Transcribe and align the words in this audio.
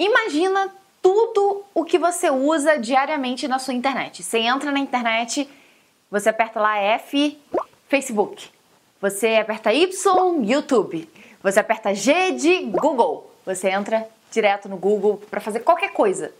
Imagina 0.00 0.74
tudo 1.02 1.62
o 1.74 1.84
que 1.84 1.98
você 1.98 2.30
usa 2.30 2.78
diariamente 2.78 3.46
na 3.46 3.58
sua 3.58 3.74
internet. 3.74 4.22
Você 4.22 4.38
entra 4.38 4.72
na 4.72 4.78
internet, 4.78 5.46
você 6.10 6.30
aperta 6.30 6.58
lá 6.58 6.78
F, 6.78 7.38
Facebook. 7.86 8.48
Você 8.98 9.36
aperta 9.36 9.74
Y, 9.74 9.90
YouTube. 10.42 11.06
Você 11.42 11.60
aperta 11.60 11.94
G 11.94 12.32
de 12.32 12.62
Google. 12.62 13.30
Você 13.44 13.68
entra 13.68 14.08
direto 14.30 14.70
no 14.70 14.78
Google 14.78 15.18
para 15.30 15.38
fazer 15.38 15.60
qualquer 15.60 15.92
coisa. 15.92 16.32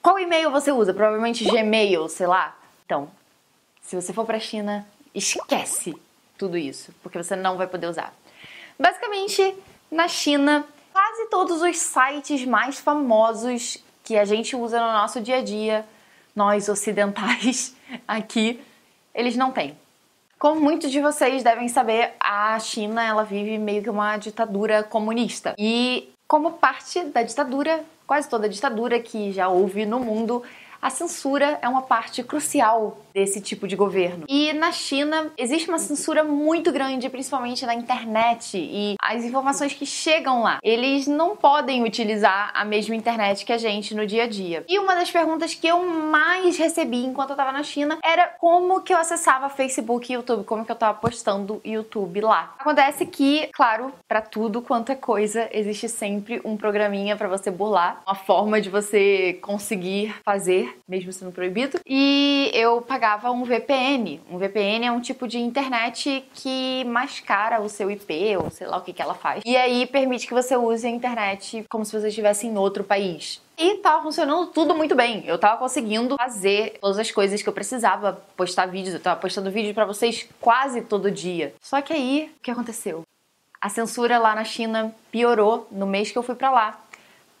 Qual 0.00 0.18
e-mail 0.18 0.50
você 0.50 0.72
usa? 0.72 0.94
Provavelmente 0.94 1.44
Gmail, 1.44 2.08
sei 2.08 2.26
lá. 2.26 2.56
Então, 2.86 3.10
se 3.82 3.96
você 3.96 4.14
for 4.14 4.24
para 4.24 4.38
a 4.38 4.40
China, 4.40 4.86
esquece 5.14 5.94
tudo 6.38 6.56
isso, 6.56 6.94
porque 7.02 7.22
você 7.22 7.36
não 7.36 7.58
vai 7.58 7.66
poder 7.66 7.86
usar. 7.86 8.14
Basicamente, 8.78 9.54
na 9.90 10.08
China, 10.08 10.64
quase 10.98 11.26
todos 11.26 11.62
os 11.62 11.78
sites 11.78 12.44
mais 12.44 12.80
famosos 12.80 13.78
que 14.02 14.18
a 14.18 14.24
gente 14.24 14.56
usa 14.56 14.80
no 14.80 14.92
nosso 14.92 15.20
dia 15.20 15.36
a 15.36 15.42
dia, 15.44 15.86
nós 16.34 16.68
ocidentais 16.68 17.76
aqui, 18.08 18.60
eles 19.14 19.36
não 19.36 19.52
têm. 19.52 19.78
Como 20.40 20.60
muitos 20.60 20.90
de 20.90 21.00
vocês 21.00 21.44
devem 21.44 21.68
saber, 21.68 22.14
a 22.18 22.58
China 22.58 23.00
ela 23.00 23.22
vive 23.22 23.58
meio 23.58 23.80
que 23.80 23.88
uma 23.88 24.16
ditadura 24.16 24.82
comunista. 24.82 25.54
E 25.56 26.12
como 26.26 26.54
parte 26.54 27.04
da 27.04 27.22
ditadura, 27.22 27.84
quase 28.04 28.28
toda 28.28 28.48
ditadura 28.48 28.98
que 28.98 29.30
já 29.30 29.46
houve 29.48 29.86
no 29.86 30.00
mundo, 30.00 30.42
a 30.80 30.90
censura 30.90 31.58
é 31.60 31.68
uma 31.68 31.82
parte 31.82 32.22
crucial 32.22 32.98
desse 33.12 33.40
tipo 33.40 33.66
de 33.66 33.74
governo. 33.74 34.24
E 34.28 34.52
na 34.52 34.70
China 34.70 35.32
existe 35.36 35.68
uma 35.68 35.78
censura 35.78 36.22
muito 36.22 36.70
grande, 36.70 37.08
principalmente 37.08 37.66
na 37.66 37.74
internet 37.74 38.56
e 38.56 38.94
as 39.00 39.24
informações 39.24 39.72
que 39.72 39.84
chegam 39.84 40.42
lá. 40.42 40.58
Eles 40.62 41.06
não 41.06 41.36
podem 41.36 41.82
utilizar 41.82 42.52
a 42.54 42.64
mesma 42.64 42.94
internet 42.94 43.44
que 43.44 43.52
a 43.52 43.58
gente 43.58 43.94
no 43.94 44.06
dia 44.06 44.24
a 44.24 44.26
dia. 44.28 44.64
E 44.68 44.78
uma 44.78 44.94
das 44.94 45.10
perguntas 45.10 45.54
que 45.54 45.66
eu 45.66 45.84
mais 45.84 46.56
recebi 46.56 47.04
enquanto 47.04 47.30
eu 47.30 47.36
tava 47.36 47.50
na 47.50 47.62
China 47.62 47.98
era 48.04 48.28
como 48.28 48.80
que 48.80 48.92
eu 48.92 48.98
acessava 48.98 49.48
Facebook 49.48 50.12
e 50.12 50.14
YouTube, 50.14 50.44
como 50.44 50.64
que 50.64 50.70
eu 50.70 50.76
tava 50.76 50.98
postando 50.98 51.60
YouTube 51.64 52.20
lá. 52.20 52.54
Acontece 52.58 53.04
que, 53.04 53.48
claro, 53.52 53.92
para 54.06 54.20
tudo 54.20 54.62
quanto 54.62 54.92
é 54.92 54.94
coisa, 54.94 55.48
existe 55.52 55.88
sempre 55.88 56.40
um 56.44 56.56
programinha 56.56 57.16
para 57.16 57.28
você 57.28 57.50
burlar, 57.50 58.00
uma 58.06 58.14
forma 58.14 58.60
de 58.60 58.70
você 58.70 59.38
conseguir 59.42 60.14
fazer, 60.24 60.67
mesmo 60.86 61.12
sendo 61.12 61.32
proibido. 61.32 61.78
E 61.86 62.50
eu 62.54 62.80
pagava 62.80 63.30
um 63.30 63.44
VPN. 63.44 64.20
Um 64.30 64.38
VPN 64.38 64.86
é 64.86 64.92
um 64.92 65.00
tipo 65.00 65.26
de 65.26 65.38
internet 65.38 66.24
que 66.34 66.84
mascara 66.84 67.60
o 67.60 67.68
seu 67.68 67.90
IP, 67.90 68.36
ou 68.36 68.50
sei 68.50 68.66
lá 68.66 68.76
o 68.76 68.82
que, 68.82 68.92
que 68.92 69.02
ela 69.02 69.14
faz. 69.14 69.42
E 69.44 69.56
aí 69.56 69.86
permite 69.86 70.26
que 70.26 70.34
você 70.34 70.56
use 70.56 70.86
a 70.86 70.90
internet 70.90 71.64
como 71.68 71.84
se 71.84 71.98
você 71.98 72.08
estivesse 72.08 72.46
em 72.46 72.56
outro 72.56 72.84
país. 72.84 73.40
E 73.56 73.74
tava 73.78 74.02
funcionando 74.02 74.46
tudo 74.46 74.74
muito 74.74 74.94
bem. 74.94 75.24
Eu 75.26 75.36
tava 75.36 75.56
conseguindo 75.56 76.16
fazer 76.16 76.78
todas 76.80 76.98
as 76.98 77.10
coisas 77.10 77.42
que 77.42 77.48
eu 77.48 77.52
precisava, 77.52 78.22
postar 78.36 78.66
vídeos. 78.66 78.94
Eu 78.94 79.00
tava 79.00 79.20
postando 79.20 79.50
vídeos 79.50 79.74
para 79.74 79.84
vocês 79.84 80.28
quase 80.40 80.82
todo 80.82 81.10
dia. 81.10 81.52
Só 81.60 81.80
que 81.80 81.92
aí, 81.92 82.32
o 82.38 82.42
que 82.42 82.52
aconteceu? 82.52 83.02
A 83.60 83.68
censura 83.68 84.18
lá 84.18 84.36
na 84.36 84.44
China 84.44 84.94
piorou 85.10 85.66
no 85.72 85.86
mês 85.86 86.12
que 86.12 86.16
eu 86.16 86.22
fui 86.22 86.36
para 86.36 86.50
lá. 86.50 86.80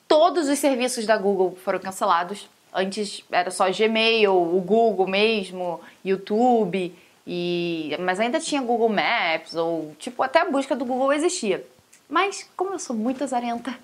Todos 0.08 0.48
os 0.48 0.58
serviços 0.58 1.06
da 1.06 1.16
Google 1.16 1.56
foram 1.62 1.78
cancelados 1.78 2.48
Antes 2.72 3.24
era 3.30 3.50
só 3.50 3.70
Gmail, 3.70 4.32
o 4.32 4.60
Google 4.60 5.06
mesmo, 5.06 5.80
YouTube, 6.04 6.94
e 7.26 7.96
mas 8.00 8.20
ainda 8.20 8.40
tinha 8.40 8.62
Google 8.62 8.88
Maps 8.88 9.54
ou 9.54 9.94
tipo 9.98 10.22
até 10.22 10.40
a 10.40 10.50
busca 10.50 10.74
do 10.74 10.84
Google 10.84 11.12
existia. 11.12 11.66
Mas 12.08 12.48
como 12.56 12.72
eu 12.72 12.78
sou 12.78 12.96
muito 12.96 13.22
azarenta, 13.22 13.78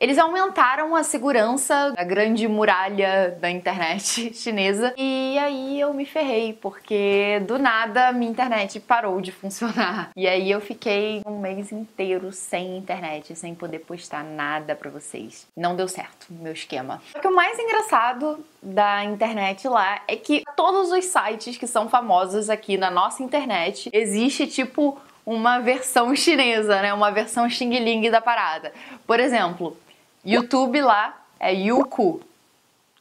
eles 0.00 0.16
aumentaram 0.16 0.96
a 0.96 1.02
segurança 1.02 1.92
da 1.94 2.02
grande 2.02 2.48
muralha 2.48 3.36
da 3.38 3.50
internet 3.50 4.32
chinesa 4.34 4.94
e 4.96 5.38
aí 5.38 5.78
eu 5.78 5.92
me 5.92 6.06
ferrei, 6.06 6.54
porque 6.54 7.42
do 7.46 7.58
nada 7.58 8.10
minha 8.10 8.30
internet 8.30 8.80
parou 8.80 9.20
de 9.20 9.30
funcionar. 9.30 10.10
E 10.16 10.26
aí 10.26 10.50
eu 10.50 10.60
fiquei 10.60 11.22
um 11.26 11.38
mês 11.38 11.72
inteiro 11.72 12.32
sem 12.32 12.76
internet, 12.76 13.34
sem 13.34 13.54
poder 13.54 13.80
postar 13.80 14.22
nada 14.22 14.74
para 14.74 14.90
vocês. 14.90 15.46
Não 15.56 15.74
deu 15.74 15.88
certo 15.88 16.26
meu 16.30 16.52
esquema. 16.52 17.02
O 17.14 17.20
que 17.20 17.26
o 17.26 17.34
mais 17.34 17.58
engraçado 17.58 18.44
da 18.62 19.04
internet 19.04 19.68
lá 19.68 20.02
é 20.06 20.16
que 20.16 20.42
todos 20.56 20.92
os 20.92 21.04
sites 21.04 21.56
que 21.56 21.66
são 21.66 21.88
famosos 21.88 22.48
aqui 22.48 22.76
na 22.76 22.90
nossa 22.90 23.22
internet 23.22 23.90
existe 23.92 24.46
tipo 24.46 24.98
uma 25.26 25.58
versão 25.58 26.14
chinesa, 26.14 26.80
né? 26.80 26.92
Uma 26.94 27.10
versão 27.10 27.48
Xing 27.48 27.78
Ling 27.78 28.10
da 28.10 28.20
parada. 28.20 28.72
Por 29.06 29.20
exemplo, 29.20 29.76
YouTube 30.24 30.80
lá 30.82 31.18
é 31.38 31.52
Youku. 31.52 32.20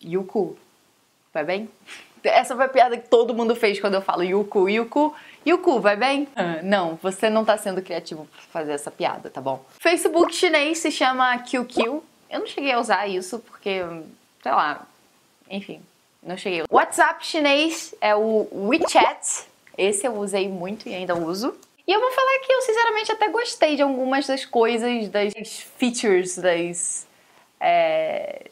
Youku. 0.04 0.58
Vai 1.34 1.44
bem? 1.44 1.70
Essa 2.24 2.56
foi 2.56 2.66
a 2.66 2.70
piada 2.70 2.98
que 2.98 3.08
todo 3.08 3.34
mundo 3.34 3.56
fez 3.56 3.80
quando 3.80 3.96
eu 3.96 4.02
falo 4.02 4.24
Youku. 4.24 4.70
Youku. 4.70 5.14
Youku, 5.46 5.80
vai 5.80 5.96
bem? 5.96 6.28
Ah, 6.36 6.62
não, 6.62 6.96
você 7.02 7.30
não 7.30 7.46
tá 7.46 7.58
sendo 7.58 7.82
criativo 7.82 8.26
pra 8.26 8.42
fazer 8.52 8.74
essa 8.74 8.92
piada, 8.92 9.30
tá 9.30 9.40
bom? 9.42 9.64
Facebook 9.80 10.34
chinês 10.34 10.80
se 10.80 10.92
chama 10.92 11.38
QQ. 11.40 12.02
Eu 12.30 12.40
não 12.40 12.48
cheguei 12.48 12.72
a 12.74 12.80
usar 12.80 13.08
isso 13.08 13.40
porque, 13.40 13.82
sei 14.44 14.52
lá, 14.52 14.86
enfim, 15.50 15.82
não 16.22 16.38
cheguei. 16.38 16.64
WhatsApp 16.70 17.26
chinês 17.26 17.96
é 18.02 18.16
o 18.16 18.48
WeChat. 18.52 19.48
Esse 19.78 20.06
eu 20.06 20.16
usei 20.16 20.50
muito 20.50 20.90
e 20.90 20.94
ainda 20.94 21.16
uso. 21.16 21.56
E 21.88 21.92
eu 21.92 22.00
vou 22.00 22.12
falar 22.12 22.40
que 22.46 22.54
eu 22.54 22.62
sinceramente 22.62 23.12
até 23.12 23.30
gostei 23.30 23.76
de 23.76 23.82
algumas 23.82 24.28
das 24.28 24.46
coisas, 24.46 25.10
das 25.10 25.34
features, 25.78 26.38
das 26.38 27.08
é, 27.60 28.46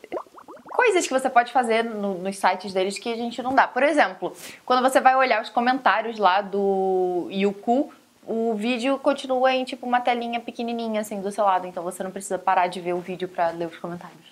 coisas 0.70 1.08
que 1.08 1.14
você 1.14 1.30
pode 1.30 1.52
fazer 1.52 1.84
no, 1.84 2.16
nos 2.20 2.38
sites 2.38 2.74
deles 2.74 3.00
que 3.00 3.12
a 3.12 3.16
gente 3.16 3.42
não 3.42 3.56
dá. 3.56 3.68
Por 3.68 3.84
exemplo, 3.84 4.36
quando 4.66 4.82
você 4.82 5.02
vai 5.02 5.16
olhar 5.16 5.42
os 5.42 5.50
comentários 5.50 6.18
lá 6.18 6.42
do 6.42 7.28
Youku, 7.32 7.92
o 8.26 8.54
vídeo 8.54 9.00
continua 9.00 9.54
em 9.54 9.64
tipo 9.64 9.86
uma 9.86 10.02
telinha 10.02 10.40
pequenininha 10.40 11.02
assim 11.02 11.22
do 11.22 11.32
seu 11.32 11.46
lado, 11.46 11.66
então 11.66 11.84
você 11.84 12.04
não 12.04 12.12
precisa 12.12 12.38
parar 12.38 12.68
de 12.68 12.82
ver 12.82 12.94
o 12.94 13.00
vídeo 13.00 13.28
para 13.28 13.50
ler 13.52 13.68
os 13.68 13.78
comentários. 13.78 14.28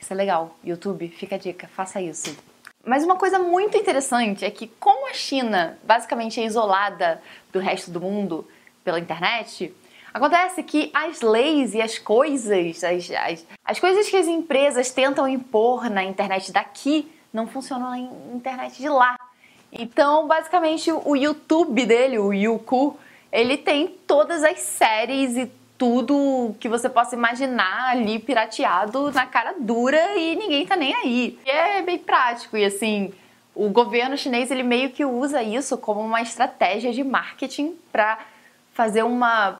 Isso 0.00 0.12
é 0.12 0.16
legal. 0.16 0.56
YouTube, 0.64 1.08
fica 1.08 1.36
a 1.36 1.38
dica, 1.38 1.68
faça 1.68 2.00
isso. 2.00 2.36
Mas 2.84 3.04
uma 3.04 3.16
coisa 3.16 3.38
muito 3.38 3.76
interessante 3.76 4.44
é 4.44 4.50
que 4.50 4.66
como 4.66 5.08
a 5.08 5.14
China 5.14 5.78
basicamente 5.84 6.40
é 6.40 6.44
isolada 6.44 7.22
do 7.52 7.58
resto 7.58 7.90
do 7.90 8.00
mundo 8.00 8.48
pela 8.82 8.98
internet, 8.98 9.72
Acontece 10.12 10.62
que 10.62 10.90
as 10.92 11.20
leis 11.20 11.74
e 11.74 11.80
as 11.80 11.98
coisas, 11.98 12.84
as, 12.84 13.10
as, 13.10 13.46
as 13.64 13.80
coisas 13.80 14.08
que 14.08 14.16
as 14.16 14.26
empresas 14.26 14.90
tentam 14.90 15.26
impor 15.26 15.88
na 15.88 16.04
internet 16.04 16.52
daqui 16.52 17.10
não 17.32 17.46
funcionam 17.46 17.90
na 17.90 17.98
internet 17.98 18.76
de 18.76 18.88
lá. 18.88 19.16
Então, 19.72 20.26
basicamente, 20.26 20.92
o 20.92 21.16
YouTube 21.16 21.86
dele, 21.86 22.18
o 22.18 22.32
Youku, 22.32 22.98
ele 23.32 23.56
tem 23.56 23.88
todas 24.06 24.44
as 24.44 24.60
séries 24.60 25.34
e 25.36 25.50
tudo 25.78 26.54
que 26.60 26.68
você 26.68 26.88
possa 26.88 27.16
imaginar 27.16 27.88
ali 27.88 28.18
pirateado 28.18 29.10
na 29.10 29.26
cara 29.26 29.54
dura 29.58 30.14
e 30.16 30.36
ninguém 30.36 30.66
tá 30.66 30.76
nem 30.76 30.94
aí. 30.94 31.38
E 31.44 31.50
é 31.50 31.82
bem 31.82 31.98
prático 31.98 32.56
e 32.56 32.64
assim, 32.64 33.12
o 33.54 33.70
governo 33.70 34.16
chinês 34.16 34.50
ele 34.50 34.62
meio 34.62 34.90
que 34.90 35.04
usa 35.04 35.42
isso 35.42 35.76
como 35.78 36.00
uma 36.00 36.20
estratégia 36.20 36.92
de 36.92 37.02
marketing 37.02 37.74
para 37.90 38.18
fazer 38.74 39.02
uma 39.02 39.58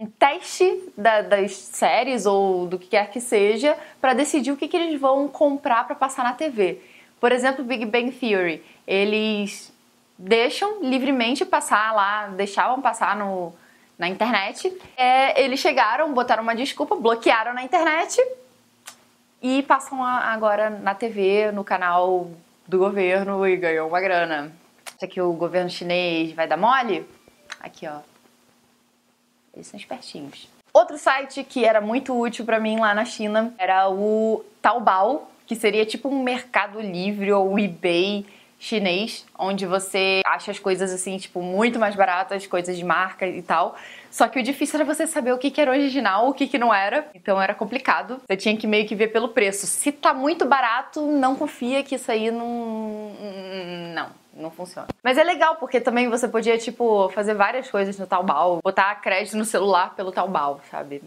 um 0.00 0.06
teste 0.06 0.92
da, 0.96 1.22
das 1.22 1.52
séries 1.52 2.26
ou 2.26 2.66
do 2.66 2.78
que 2.78 2.88
quer 2.88 3.10
que 3.10 3.20
seja 3.20 3.76
para 4.00 4.14
decidir 4.14 4.52
o 4.52 4.56
que, 4.56 4.68
que 4.68 4.76
eles 4.76 5.00
vão 5.00 5.28
comprar 5.28 5.86
para 5.86 5.96
passar 5.96 6.22
na 6.24 6.32
TV. 6.32 6.80
Por 7.20 7.32
exemplo, 7.32 7.64
Big 7.64 7.84
Bang 7.84 8.12
Theory, 8.12 8.62
eles 8.86 9.72
deixam 10.16 10.82
livremente 10.82 11.44
passar 11.44 11.92
lá, 11.94 12.28
deixavam 12.28 12.80
passar 12.80 13.16
no, 13.16 13.52
na 13.98 14.08
internet. 14.08 14.72
É, 14.96 15.42
eles 15.42 15.58
chegaram, 15.58 16.12
botaram 16.14 16.42
uma 16.42 16.54
desculpa, 16.54 16.94
bloquearam 16.94 17.52
na 17.52 17.64
internet 17.64 18.20
e 19.42 19.62
passam 19.64 20.02
a, 20.02 20.32
agora 20.32 20.70
na 20.70 20.94
TV, 20.94 21.50
no 21.50 21.64
canal 21.64 22.30
do 22.66 22.78
governo 22.78 23.46
e 23.46 23.56
ganhou 23.56 23.88
uma 23.88 24.00
grana. 24.00 24.52
Acha 24.96 25.06
que 25.06 25.20
o 25.20 25.32
governo 25.32 25.70
chinês 25.70 26.32
vai 26.32 26.46
dar 26.46 26.56
mole? 26.56 27.06
Aqui, 27.60 27.86
ó. 27.86 28.00
Eles 29.58 29.66
são 29.66 29.78
espertinhos. 29.78 30.48
Outro 30.72 30.96
site 30.96 31.42
que 31.42 31.64
era 31.64 31.80
muito 31.80 32.16
útil 32.16 32.44
para 32.44 32.60
mim 32.60 32.78
lá 32.78 32.94
na 32.94 33.04
China 33.04 33.52
era 33.58 33.90
o 33.90 34.44
Taobao, 34.62 35.28
que 35.46 35.56
seria 35.56 35.84
tipo 35.84 36.08
um 36.08 36.22
Mercado 36.22 36.80
Livre 36.80 37.32
ou 37.32 37.58
eBay 37.58 38.24
chinês, 38.60 39.24
onde 39.36 39.66
você 39.66 40.20
acha 40.26 40.50
as 40.50 40.58
coisas 40.58 40.92
assim, 40.92 41.16
tipo, 41.16 41.40
muito 41.40 41.78
mais 41.78 41.94
baratas, 41.94 42.46
coisas 42.46 42.76
de 42.76 42.84
marca 42.84 43.26
e 43.26 43.42
tal. 43.42 43.76
Só 44.10 44.28
que 44.28 44.38
o 44.38 44.42
difícil 44.42 44.80
era 44.80 44.84
você 44.84 45.06
saber 45.06 45.32
o 45.32 45.38
que, 45.38 45.60
era 45.60 45.70
original, 45.70 46.28
o 46.28 46.34
que, 46.34 46.46
que 46.46 46.58
não 46.58 46.72
era. 46.74 47.08
Então 47.14 47.40
era 47.40 47.54
complicado. 47.54 48.20
Você 48.26 48.36
tinha 48.36 48.56
que 48.56 48.66
meio 48.66 48.86
que 48.86 48.94
ver 48.94 49.08
pelo 49.08 49.28
preço. 49.28 49.66
Se 49.66 49.92
tá 49.92 50.12
muito 50.12 50.44
barato, 50.44 51.02
não 51.02 51.36
confia 51.36 51.82
que 51.82 51.94
isso 51.94 52.10
aí 52.10 52.30
não. 52.30 53.12
Não 53.94 54.27
não 54.38 54.50
funciona. 54.50 54.88
Mas 55.02 55.18
é 55.18 55.24
legal, 55.24 55.56
porque 55.56 55.80
também 55.80 56.08
você 56.08 56.28
podia, 56.28 56.56
tipo, 56.56 57.08
fazer 57.10 57.34
várias 57.34 57.70
coisas 57.70 57.98
no 57.98 58.06
Taobao, 58.06 58.60
botar 58.62 58.94
crédito 58.96 59.36
no 59.36 59.44
celular 59.44 59.94
pelo 59.94 60.12
Taobao, 60.12 60.60
sabe? 60.70 61.02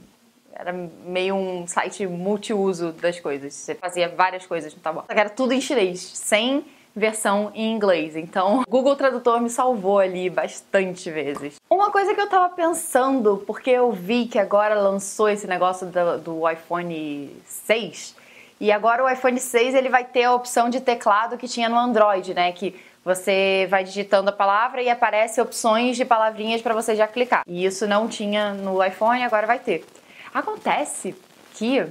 Era 0.53 0.73
meio 0.73 1.35
um 1.35 1.65
site 1.65 2.05
multiuso 2.05 2.91
das 2.91 3.19
coisas. 3.19 3.53
Você 3.53 3.73
fazia 3.73 4.09
várias 4.09 4.45
coisas 4.45 4.73
no 4.73 4.81
Taobao. 4.81 5.05
Só 5.07 5.13
que 5.13 5.19
era 5.19 5.29
tudo 5.29 5.53
em 5.53 5.61
chinês, 5.61 6.01
sem 6.01 6.65
versão 6.95 7.51
em 7.55 7.73
inglês. 7.73 8.15
Então, 8.15 8.63
Google 8.69 8.95
Tradutor 8.95 9.39
me 9.41 9.49
salvou 9.49 9.99
ali 9.99 10.29
bastante 10.29 11.09
vezes. 11.09 11.55
Uma 11.69 11.89
coisa 11.89 12.13
que 12.13 12.21
eu 12.21 12.27
tava 12.27 12.49
pensando, 12.49 13.43
porque 13.47 13.69
eu 13.69 13.91
vi 13.91 14.25
que 14.25 14.37
agora 14.37 14.75
lançou 14.75 15.29
esse 15.29 15.47
negócio 15.47 15.87
do, 15.87 16.17
do 16.19 16.49
iPhone 16.49 17.35
6, 17.45 18.15
e 18.59 18.71
agora 18.71 19.03
o 19.03 19.09
iPhone 19.09 19.39
6 19.39 19.73
ele 19.73 19.89
vai 19.89 20.03
ter 20.03 20.25
a 20.25 20.35
opção 20.35 20.69
de 20.69 20.79
teclado 20.79 21.35
que 21.35 21.47
tinha 21.47 21.67
no 21.67 21.75
Android, 21.75 22.31
né? 22.35 22.51
Que 22.51 22.79
você 23.03 23.67
vai 23.69 23.83
digitando 23.83 24.29
a 24.29 24.33
palavra 24.33 24.81
e 24.81 24.89
aparece 24.89 25.41
opções 25.41 25.97
de 25.97 26.05
palavrinhas 26.05 26.61
para 26.61 26.73
você 26.73 26.95
já 26.95 27.07
clicar. 27.07 27.43
E 27.47 27.65
isso 27.65 27.87
não 27.87 28.07
tinha 28.07 28.53
no 28.53 28.83
iPhone, 28.83 29.23
agora 29.23 29.47
vai 29.47 29.59
ter. 29.59 29.85
Acontece 30.33 31.15
que 31.53 31.85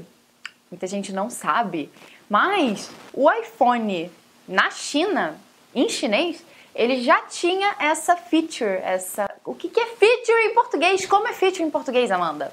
muita 0.71 0.87
gente 0.87 1.13
não 1.13 1.29
sabe, 1.29 1.91
mas 2.29 2.91
o 3.13 3.31
iPhone 3.31 4.11
na 4.47 4.71
China, 4.71 5.37
em 5.75 5.89
chinês, 5.89 6.45
ele 6.75 7.03
já 7.03 7.23
tinha 7.23 7.75
essa 7.79 8.17
feature, 8.17 8.81
essa. 8.83 9.29
O 9.45 9.55
que, 9.55 9.69
que 9.69 9.81
é 9.81 9.87
feature 9.87 10.47
em 10.47 10.55
português? 10.55 11.05
Como 11.07 11.27
é 11.27 11.33
feature 11.33 11.63
em 11.63 11.71
português, 11.71 12.11
Amanda? 12.11 12.53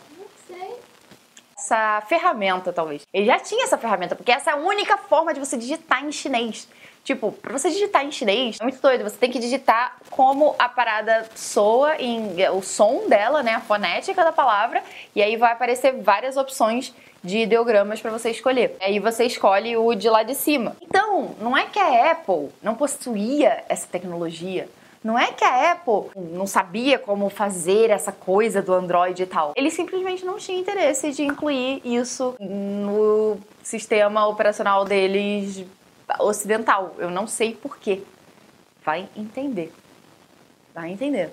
Essa 1.68 2.02
ferramenta, 2.08 2.72
talvez. 2.72 3.06
Ele 3.14 3.26
já 3.26 3.38
tinha 3.40 3.66
essa 3.66 3.78
ferramenta, 3.78 4.16
porque 4.16 4.32
essa 4.32 4.52
é 4.52 4.54
a 4.54 4.56
única 4.56 4.96
forma 4.96 5.34
de 5.34 5.40
você 5.42 5.58
digitar 5.58 6.02
em 6.02 6.14
chinês. 6.14 6.66
Tipo, 7.04 7.34
pra 7.34 7.52
você 7.52 7.70
digitar 7.70 8.06
em 8.06 8.12
chinês, 8.12 8.58
é 8.58 8.64
muito 8.64 8.82
doido. 8.82 9.04
Você 9.04 9.18
tem 9.18 9.30
que 9.30 9.38
digitar 9.38 9.98
como 10.10 10.56
a 10.58 10.70
parada 10.70 11.28
soa, 11.36 11.98
em, 11.98 12.38
o 12.52 12.62
som 12.62 13.10
dela, 13.10 13.44
né? 13.44 13.56
A 13.56 13.60
fonética 13.60 14.24
da 14.24 14.32
palavra. 14.32 14.82
E 15.14 15.22
aí 15.22 15.36
vai 15.36 15.52
aparecer 15.52 15.92
várias 16.02 16.38
opções 16.38 16.94
de 17.22 17.40
ideogramas 17.40 18.00
para 18.00 18.12
você 18.12 18.32
escolher. 18.32 18.78
Aí 18.80 19.00
você 19.00 19.26
escolhe 19.26 19.76
o 19.76 19.94
de 19.94 20.10
lá 20.10 20.24
de 20.24 20.36
cima. 20.36 20.78
Então, 20.82 21.36
não 21.42 21.58
é 21.58 21.66
que 21.66 21.80
a 21.80 22.12
Apple 22.12 22.50
não 22.64 22.76
possuía 22.76 23.66
essa 23.68 23.88
tecnologia. 23.88 24.70
Não 25.08 25.18
é 25.18 25.32
que 25.32 25.42
a 25.46 25.72
Apple 25.72 26.12
não 26.34 26.46
sabia 26.46 27.00
como 27.00 27.30
fazer 27.30 27.92
essa 27.92 28.12
coisa 28.12 28.62
do 28.62 28.74
Android 28.74 29.24
e 29.24 29.26
tal. 29.26 29.54
Ele 29.56 29.72
simplesmente 29.72 30.26
não 30.26 30.36
tinha 30.38 30.60
interesse 30.60 31.14
de 31.14 31.24
incluir 31.24 31.82
isso 31.86 32.36
no 32.42 33.38
sistema 33.64 34.28
operacional 34.28 34.84
deles 34.84 35.64
ocidental. 36.20 36.94
Eu 36.98 37.10
não 37.10 37.26
sei 37.26 37.56
porquê. 37.56 38.02
Vai 38.84 39.08
entender. 39.16 39.72
Vai 40.76 40.92
entender, 40.92 41.32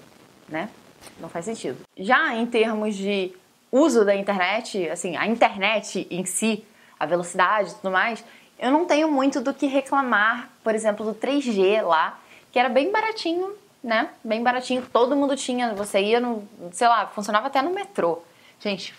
né? 0.48 0.70
Não 1.18 1.28
faz 1.28 1.44
sentido. 1.44 1.78
Já 1.96 2.32
em 2.36 2.46
termos 2.46 2.94
de 2.94 3.34
uso 3.72 4.04
da 4.04 4.14
internet, 4.14 4.88
assim, 4.88 5.16
a 5.16 5.26
internet 5.26 6.06
em 6.12 6.24
si, 6.24 6.64
a 6.96 7.06
velocidade 7.06 7.72
e 7.72 7.74
tudo 7.74 7.90
mais, 7.90 8.24
eu 8.56 8.70
não 8.70 8.84
tenho 8.84 9.10
muito 9.10 9.40
do 9.40 9.52
que 9.52 9.66
reclamar, 9.66 10.48
por 10.62 10.76
exemplo, 10.76 11.04
do 11.04 11.12
3G 11.12 11.82
lá, 11.82 12.20
que 12.52 12.58
era 12.60 12.68
bem 12.68 12.92
baratinho, 12.92 13.63
né? 13.84 14.08
Bem 14.24 14.42
baratinho, 14.42 14.82
todo 14.90 15.14
mundo 15.14 15.36
tinha, 15.36 15.74
você 15.74 16.00
ia 16.00 16.18
no, 16.18 16.48
sei 16.72 16.88
lá, 16.88 17.06
funcionava 17.06 17.48
até 17.48 17.60
no 17.60 17.70
metrô. 17.70 18.22
Gente, 18.58 18.94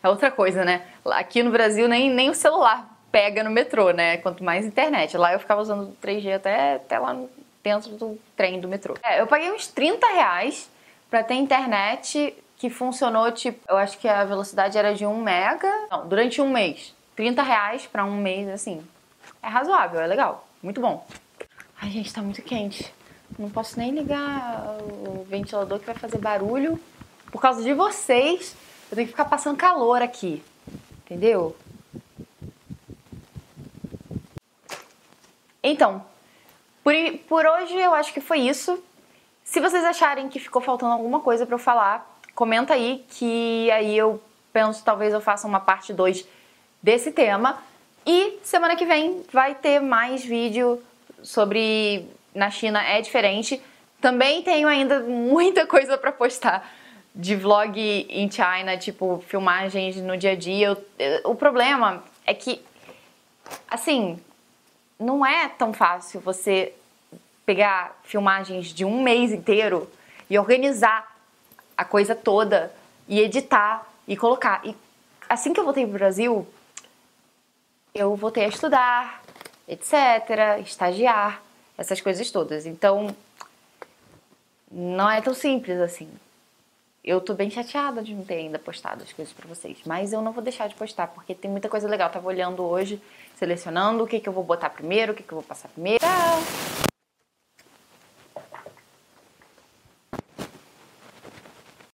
é 0.00 0.08
outra 0.08 0.30
coisa, 0.30 0.64
né? 0.64 0.86
Aqui 1.04 1.42
no 1.42 1.50
Brasil 1.50 1.88
nem, 1.88 2.08
nem 2.08 2.30
o 2.30 2.34
celular 2.34 2.88
pega 3.10 3.42
no 3.42 3.50
metrô, 3.50 3.90
né? 3.90 4.18
Quanto 4.18 4.44
mais 4.44 4.64
internet. 4.64 5.16
Lá 5.16 5.32
eu 5.32 5.40
ficava 5.40 5.60
usando 5.60 5.96
3G 6.00 6.36
até, 6.36 6.74
até 6.76 6.98
lá 6.98 7.16
dentro 7.64 7.90
do 7.96 8.18
trem 8.36 8.60
do 8.60 8.68
metrô. 8.68 8.94
É, 9.02 9.20
eu 9.20 9.26
paguei 9.26 9.50
uns 9.50 9.66
30 9.66 10.06
reais 10.06 10.70
pra 11.10 11.24
ter 11.24 11.34
internet 11.34 12.32
que 12.56 12.70
funcionou, 12.70 13.30
tipo, 13.32 13.60
eu 13.68 13.76
acho 13.76 13.98
que 13.98 14.06
a 14.06 14.24
velocidade 14.24 14.78
era 14.78 14.94
de 14.94 15.04
1 15.04 15.16
mega. 15.20 15.72
Não, 15.90 16.06
durante 16.06 16.40
um 16.40 16.50
mês. 16.50 16.94
30 17.16 17.42
reais 17.42 17.86
pra 17.86 18.04
um 18.04 18.16
mês, 18.16 18.48
assim. 18.48 18.86
É 19.42 19.48
razoável, 19.48 20.00
é 20.00 20.06
legal. 20.06 20.46
Muito 20.62 20.80
bom. 20.80 21.04
Ai, 21.80 21.90
gente, 21.90 22.12
tá 22.12 22.22
muito 22.22 22.42
quente. 22.42 22.92
Não 23.38 23.48
posso 23.48 23.78
nem 23.78 23.92
ligar 23.92 24.78
o 25.06 25.24
ventilador 25.24 25.78
que 25.78 25.86
vai 25.86 25.94
fazer 25.94 26.18
barulho. 26.18 26.78
Por 27.30 27.40
causa 27.40 27.62
de 27.62 27.72
vocês, 27.72 28.56
eu 28.90 28.96
tenho 28.96 29.06
que 29.06 29.12
ficar 29.12 29.26
passando 29.26 29.56
calor 29.56 30.02
aqui. 30.02 30.42
Entendeu? 31.04 31.56
Então, 35.62 36.04
por, 36.82 36.92
por 37.28 37.46
hoje 37.46 37.74
eu 37.74 37.94
acho 37.94 38.12
que 38.12 38.20
foi 38.20 38.40
isso. 38.40 38.82
Se 39.44 39.60
vocês 39.60 39.84
acharem 39.84 40.28
que 40.28 40.40
ficou 40.40 40.60
faltando 40.60 40.92
alguma 40.92 41.20
coisa 41.20 41.46
para 41.46 41.54
eu 41.54 41.58
falar, 41.58 42.18
comenta 42.34 42.74
aí 42.74 43.04
que 43.08 43.70
aí 43.70 43.96
eu 43.96 44.20
penso 44.52 44.82
talvez 44.84 45.12
eu 45.12 45.20
faça 45.20 45.46
uma 45.46 45.60
parte 45.60 45.92
2 45.92 46.26
desse 46.82 47.12
tema. 47.12 47.62
E 48.04 48.38
semana 48.42 48.74
que 48.74 48.84
vem 48.84 49.22
vai 49.32 49.54
ter 49.54 49.80
mais 49.80 50.24
vídeo 50.24 50.82
sobre 51.22 52.08
na 52.38 52.50
China 52.50 52.82
é 52.82 53.00
diferente. 53.02 53.60
Também 54.00 54.42
tenho 54.42 54.68
ainda 54.68 55.00
muita 55.00 55.66
coisa 55.66 55.98
para 55.98 56.12
postar 56.12 56.70
de 57.14 57.34
vlog 57.34 57.78
em 58.08 58.30
China, 58.30 58.76
tipo 58.78 59.22
filmagens 59.26 59.96
no 59.96 60.16
dia 60.16 60.32
a 60.32 60.36
dia. 60.36 60.78
o 61.24 61.34
problema 61.34 62.04
é 62.24 62.32
que 62.32 62.62
assim, 63.68 64.20
não 64.98 65.26
é 65.26 65.48
tão 65.48 65.72
fácil 65.72 66.20
você 66.20 66.72
pegar 67.44 67.98
filmagens 68.04 68.66
de 68.66 68.84
um 68.84 69.02
mês 69.02 69.32
inteiro 69.32 69.90
e 70.30 70.38
organizar 70.38 71.16
a 71.76 71.84
coisa 71.84 72.14
toda 72.14 72.72
e 73.08 73.18
editar 73.20 73.84
e 74.06 74.16
colocar. 74.16 74.60
E 74.64 74.76
assim 75.28 75.52
que 75.52 75.58
eu 75.58 75.64
voltei 75.64 75.84
pro 75.84 75.94
Brasil, 75.94 76.46
eu 77.94 78.14
voltei 78.14 78.44
a 78.44 78.48
estudar, 78.48 79.22
etc, 79.66 80.60
estagiar, 80.62 81.42
essas 81.78 82.00
coisas 82.00 82.30
todas. 82.30 82.66
Então, 82.66 83.14
não 84.70 85.08
é 85.08 85.20
tão 85.20 85.32
simples 85.32 85.80
assim. 85.80 86.10
Eu 87.04 87.20
tô 87.20 87.32
bem 87.32 87.48
chateada 87.48 88.02
de 88.02 88.12
não 88.12 88.24
ter 88.24 88.34
ainda 88.34 88.58
postado 88.58 89.02
as 89.02 89.12
coisas 89.12 89.32
para 89.32 89.48
vocês, 89.48 89.78
mas 89.86 90.12
eu 90.12 90.20
não 90.20 90.32
vou 90.32 90.42
deixar 90.42 90.68
de 90.68 90.74
postar 90.74 91.06
porque 91.06 91.34
tem 91.34 91.50
muita 91.50 91.68
coisa 91.68 91.88
legal. 91.88 92.08
Eu 92.08 92.12
tava 92.12 92.26
olhando 92.26 92.62
hoje, 92.62 93.00
selecionando 93.36 94.04
o 94.04 94.06
que 94.06 94.20
que 94.20 94.28
eu 94.28 94.32
vou 94.32 94.44
botar 94.44 94.68
primeiro, 94.68 95.12
o 95.12 95.14
que 95.14 95.22
que 95.22 95.32
eu 95.32 95.36
vou 95.36 95.44
passar 95.44 95.68
primeiro. 95.68 96.00
Tchau! 96.00 96.87